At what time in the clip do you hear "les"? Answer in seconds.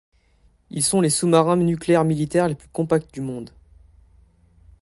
0.99-1.11, 2.47-2.55